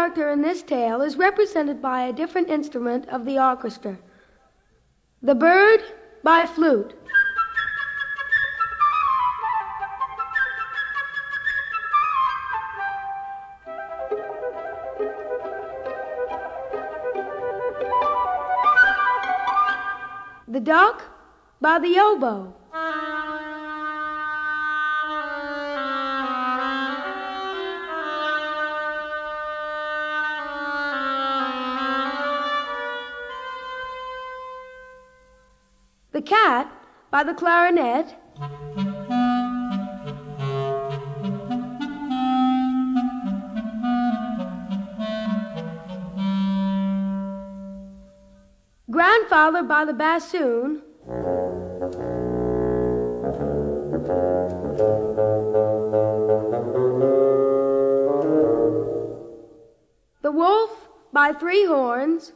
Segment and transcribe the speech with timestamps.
[0.00, 3.98] character in this tale is represented by a different instrument of the orchestra.
[5.20, 5.82] The bird
[6.24, 6.94] by flute.
[20.48, 21.02] The duck
[21.60, 22.54] by the oboe.
[36.30, 36.72] Cat
[37.10, 38.14] by the clarinet.
[48.88, 50.82] Grandfather by the bassoon.
[60.22, 62.32] The wolf by three horns.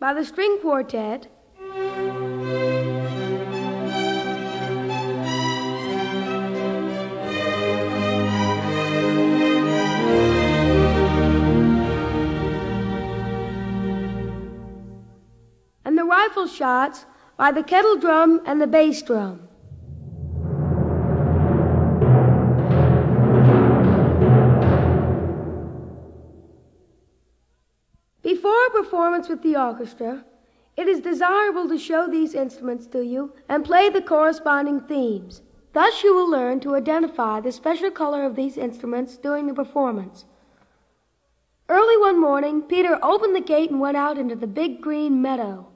[0.00, 1.26] By the string quartet.
[15.84, 19.45] And the rifle shots by the kettle drum and the bass drum.
[28.26, 30.24] Before a performance with the orchestra,
[30.76, 35.42] it is desirable to show these instruments to you and play the corresponding themes.
[35.72, 40.24] Thus, you will learn to identify the special color of these instruments during the performance.
[41.68, 45.68] Early one morning, Peter opened the gate and went out into the big green meadow.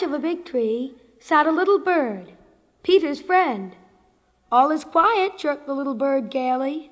[0.00, 2.32] Branch of a big tree sat a little bird,
[2.82, 3.76] Peter's friend.
[4.50, 6.89] All is quiet, chirped the little bird gaily.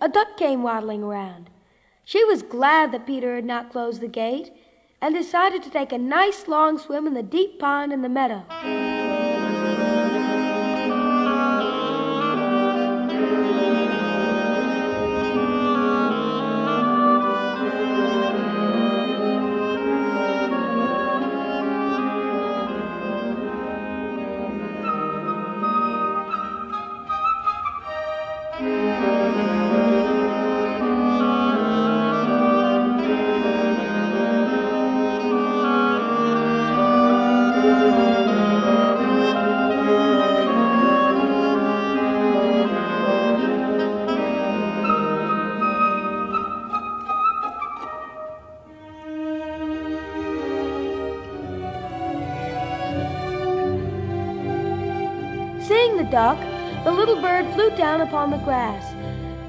[0.00, 1.50] A duck came waddling around.
[2.04, 4.52] She was glad that Peter had not closed the gate
[5.00, 8.44] and decided to take a nice long swim in the deep pond in the meadow.
[28.60, 28.89] Seeing
[57.80, 58.92] down upon the grass,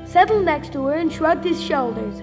[0.10, 2.22] settled next to her, and shrugged his shoulders.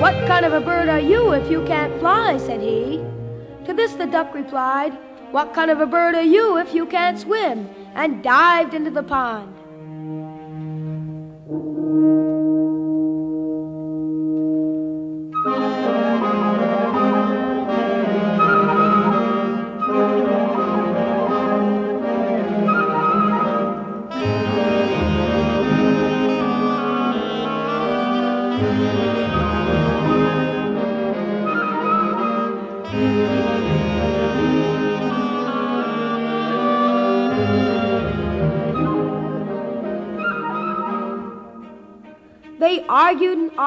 [0.00, 2.38] What kind of a bird are you if you can't fly?
[2.38, 2.98] said he.
[3.66, 4.92] To this the duck replied,
[5.32, 7.68] What kind of a bird are you if you can't swim?
[7.96, 9.63] and dived into the pond.
[11.94, 12.23] They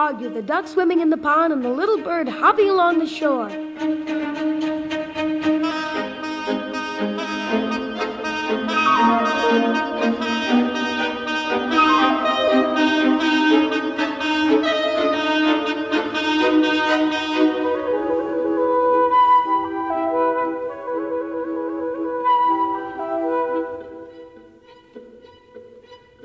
[0.08, 3.06] argued and the duck swimming in the pond and the little bird hopping along the
[3.06, 3.50] shore.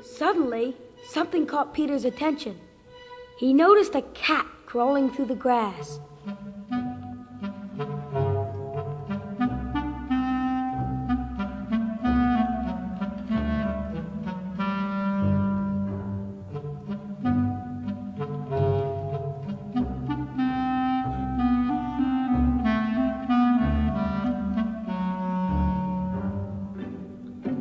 [0.01, 2.57] Suddenly, something caught Peter's attention.
[3.35, 5.99] He noticed a cat crawling through the grass.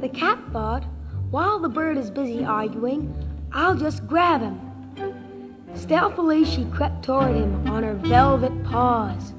[0.01, 0.85] The cat thought,
[1.31, 3.15] while the bird is busy arguing,
[3.53, 4.72] I'll just grab him.
[5.75, 9.33] Stealthily, she crept toward him on her velvet paws.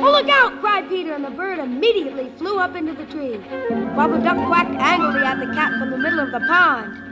[0.00, 0.60] Look out!
[0.60, 3.38] cried Peter, and the bird immediately flew up into the tree,
[5.26, 7.02] at the cat from the middle of the pond.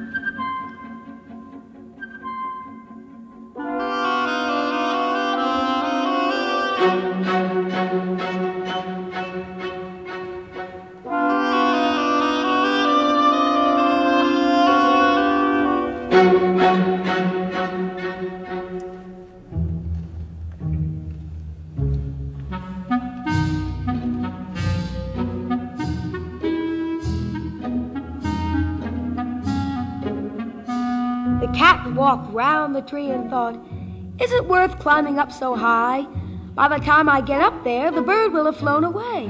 [16.11, 17.34] The
[32.04, 33.54] walked round the tree and thought,
[34.20, 36.02] Is it worth climbing up so high?
[36.54, 39.25] By the time I get up there, the bird will have flown away.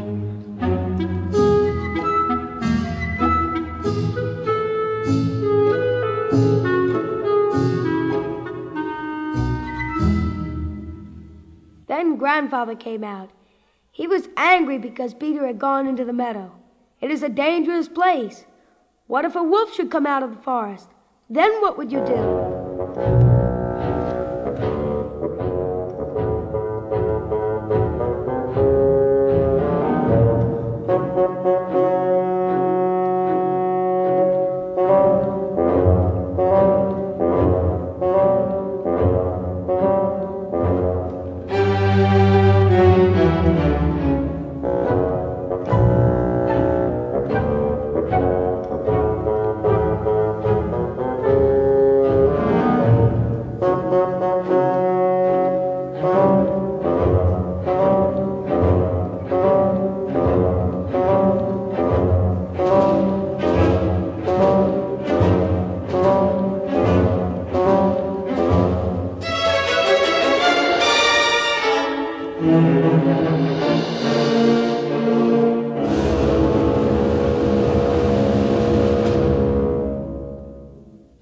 [11.86, 13.30] Then grandfather came out.
[13.92, 16.50] He was angry because Peter had gone into the meadow.
[17.00, 18.44] It is a dangerous place.
[19.06, 20.88] What if a wolf should come out of the forest?
[21.30, 22.63] Then what would you do?
[22.94, 23.23] Thank you.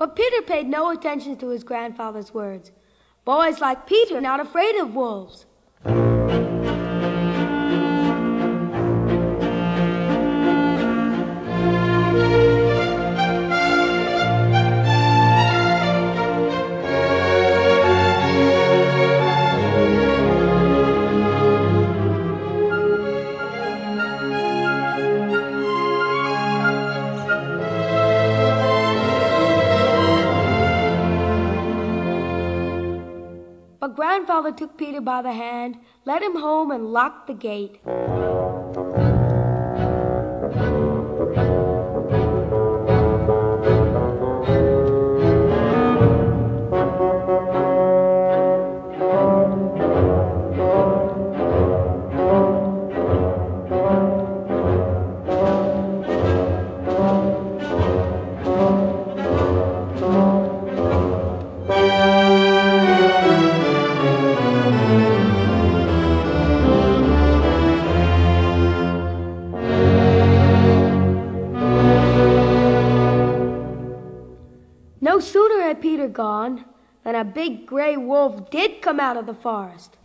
[0.03, 2.73] But Peter paid no attention to his grandfather's words.
[3.25, 5.47] Boys like Peter are not afraid of wolves.
[34.25, 37.81] Grandfather took Peter by the hand, led him home, and locked the gate.
[77.53, 79.97] Big gray wolf did come out of the forest.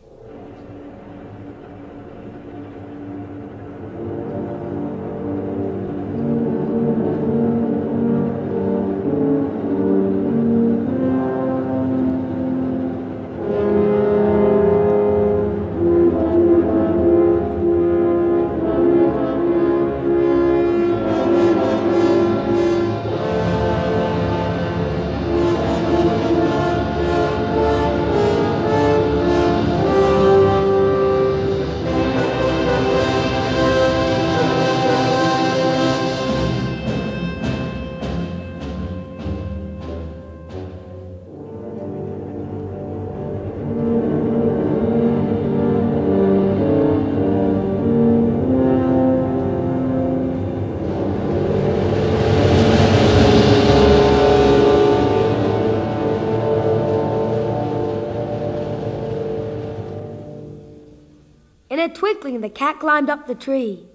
[62.57, 63.87] Cat climbed up the tree.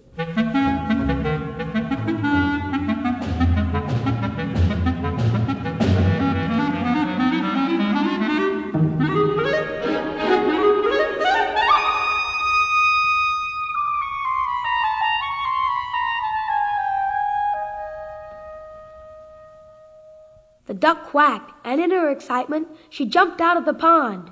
[20.68, 24.30] The duck quacked, and in her excitement, she jumped out of the pond.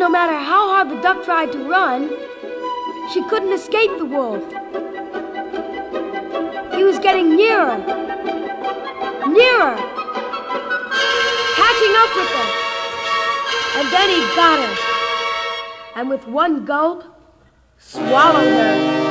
[0.00, 2.08] No matter how hard the duck tried to run,
[3.12, 4.42] she couldn't escape the wolf.
[6.74, 7.76] He was getting nearer,
[9.28, 9.76] nearer,
[11.60, 12.48] catching up with her.
[13.76, 14.74] And then he got her,
[15.96, 17.04] and with one gulp,
[17.76, 19.09] swallowed her.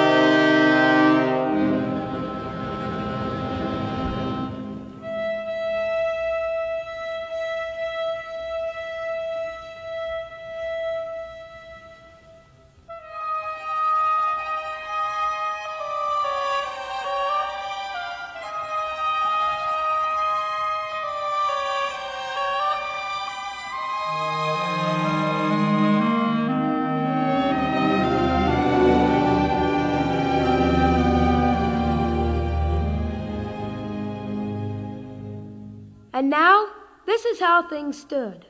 [37.29, 38.45] Is how things stood.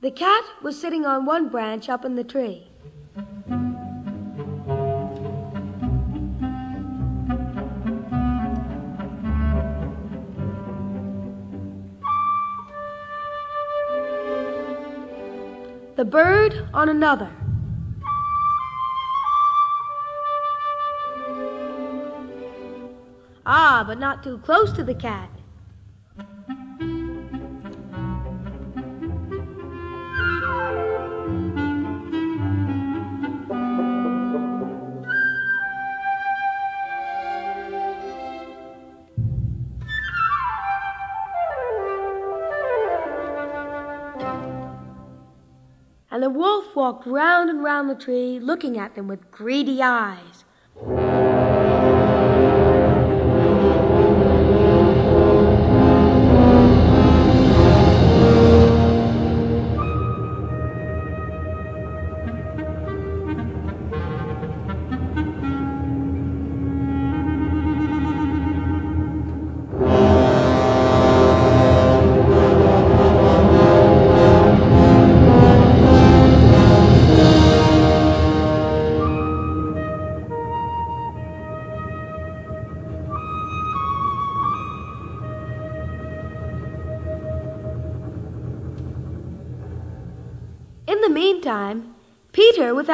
[0.00, 2.68] The cat was sitting on one branch up in the tree.
[15.96, 17.30] The bird on another.
[23.46, 25.33] Ah, but not too close to the cat.
[46.84, 50.33] Walked round and round the tree, looking at them with greedy eyes.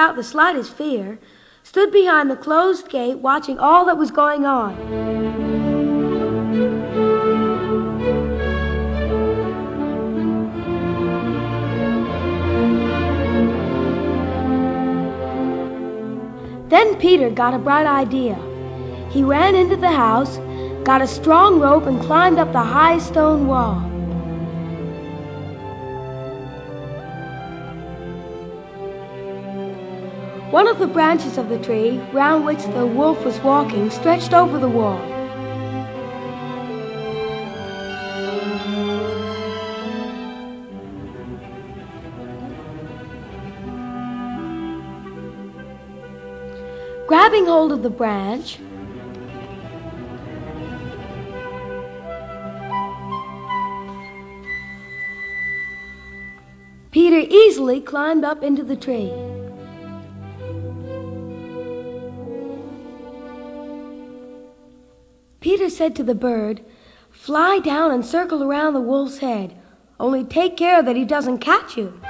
[0.01, 1.19] Without the slightest fear,
[1.63, 4.75] stood behind the closed gate watching all that was going on.
[16.71, 18.39] Then Peter got a bright idea.
[19.11, 20.39] He ran into the house,
[20.83, 23.90] got a strong rope, and climbed up the high stone wall.
[30.51, 34.59] One of the branches of the tree, round which the wolf was walking, stretched over
[34.59, 34.99] the wall.
[47.07, 48.59] Grabbing hold of the branch,
[56.91, 59.30] Peter easily climbed up into the tree.
[65.41, 66.63] Peter said to the bird,
[67.11, 69.57] Fly down and circle around the wolf's head.
[69.99, 72.01] Only take care that he doesn't catch you.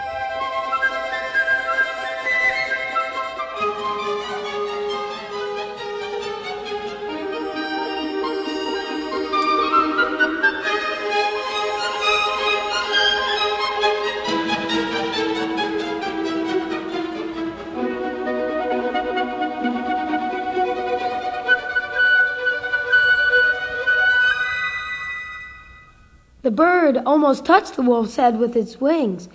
[26.93, 29.29] Bird almost touched the wolf's head with its wings,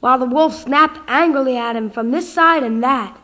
[0.00, 3.18] while the wolf snapped angrily at him from this side and that.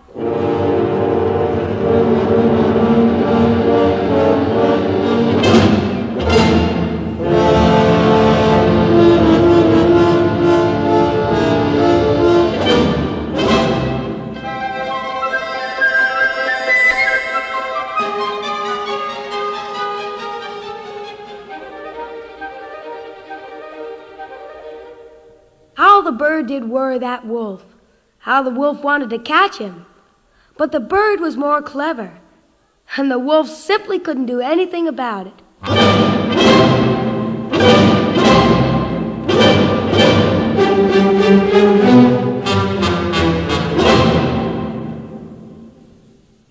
[26.59, 27.65] Did worry that wolf.
[28.19, 29.87] How the wolf wanted to catch him.
[30.57, 32.19] But the bird was more clever,
[32.97, 35.41] and the wolf simply couldn't do anything about it.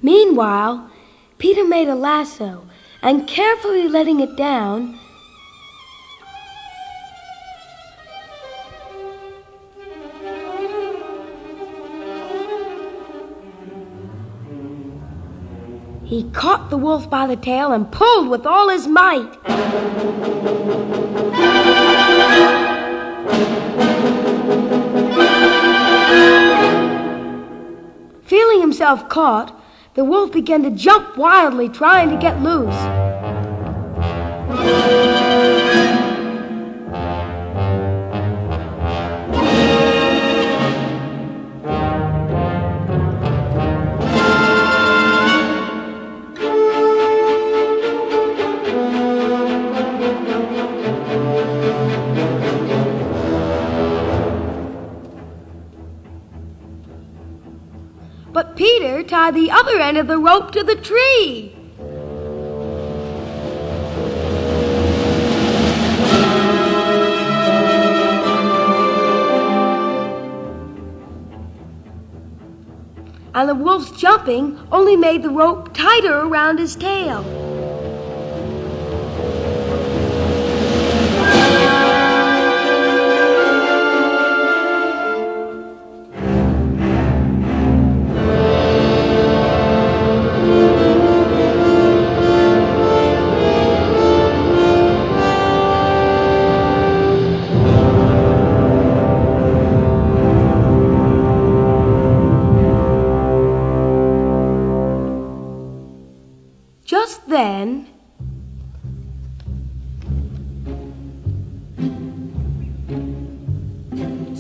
[0.02, 0.89] Meanwhile,
[1.38, 2.65] Peter made a lasso
[3.02, 4.98] and carefully letting it down,
[16.08, 19.30] He caught the wolf by the tail and pulled with all his might.
[28.24, 29.62] Feeling himself caught,
[29.96, 32.74] the wolf began to jump wildly, trying to get loose.
[59.18, 61.52] Tied the other end of the rope to the tree.
[73.34, 77.47] And the wolf's jumping only made the rope tighter around his tail.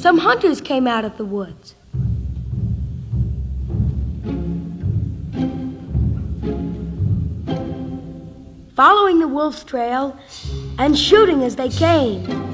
[0.07, 1.75] Some hunters came out of the woods.
[8.73, 10.17] Following the wolf's trail
[10.77, 12.46] and shooting as they came.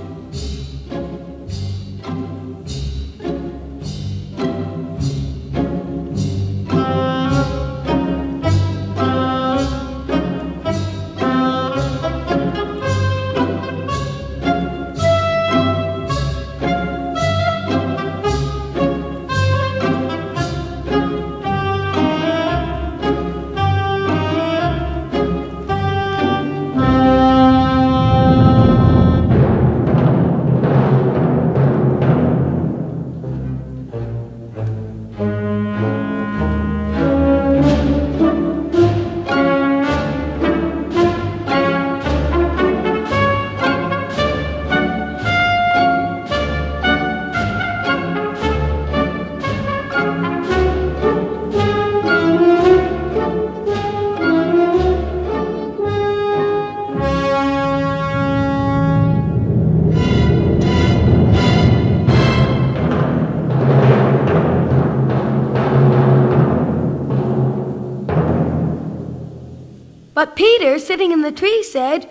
[71.74, 72.08] Said,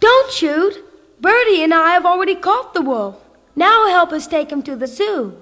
[0.00, 0.84] Don't shoot.
[1.20, 3.14] Birdie and I have already caught the wolf.
[3.54, 5.36] Now help us take him to the zoo.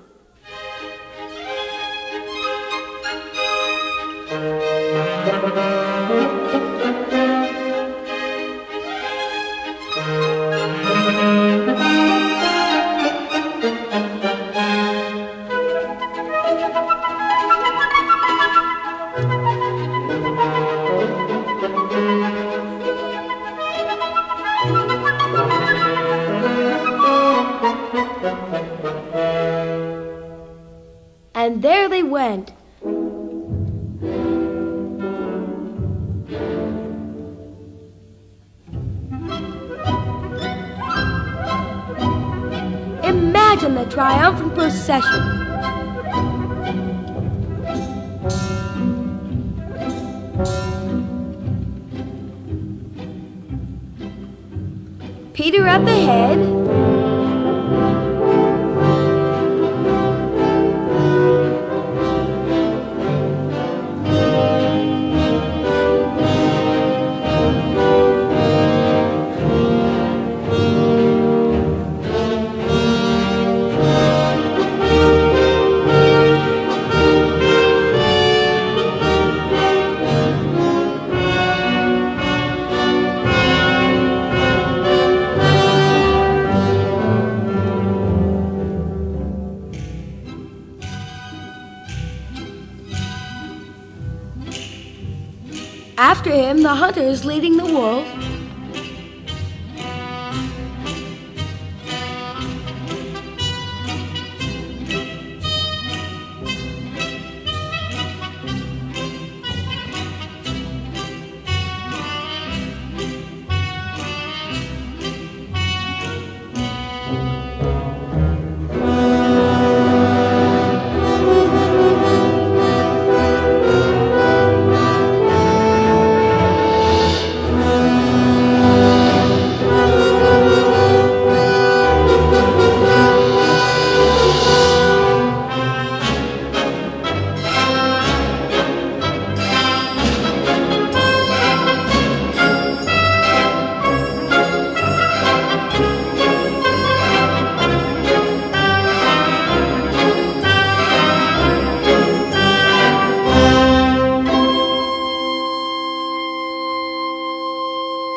[55.79, 56.62] Peter at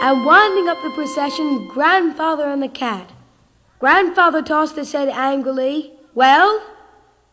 [0.01, 3.12] and winding up the procession, Grandfather and the cat.
[3.79, 5.93] Grandfather tossed his head angrily.
[6.13, 6.62] Well,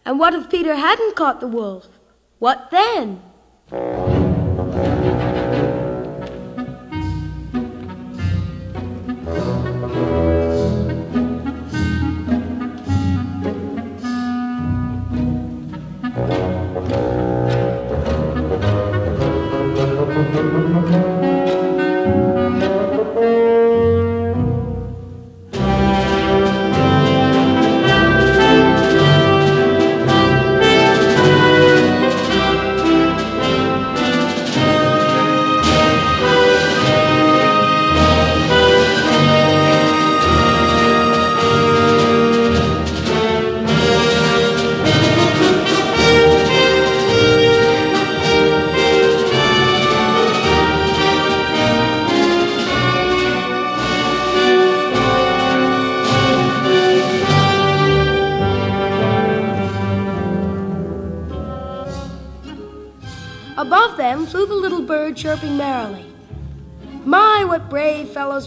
[0.05, 1.89] and what if Peter hadn't caught the wolf?
[2.39, 3.23] What then?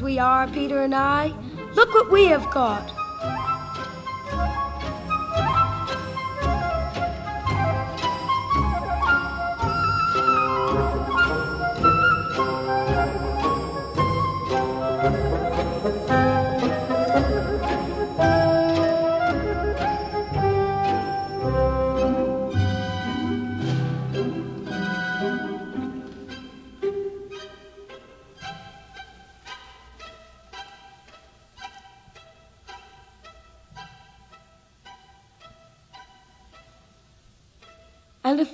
[0.05, 1.33] We are, Peter and I.
[1.73, 2.94] Look what we have caught.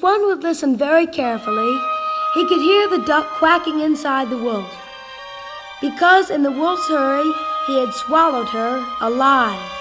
[0.02, 1.80] One would listen very carefully,
[2.34, 4.70] he could hear the duck quacking inside the wolf.
[5.82, 7.32] Because in the wolf's hurry,
[7.68, 9.81] he had swallowed her alive.